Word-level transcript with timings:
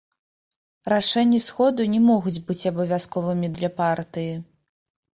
Рашэнні 0.93 1.39
сходу 1.47 1.87
не 1.93 2.01
могуць 2.09 2.35
быць 2.49 2.59
абавязковымі 2.73 3.55
для 3.57 3.75
партыі. 3.81 4.33